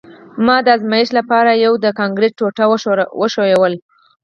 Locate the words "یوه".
1.65-1.77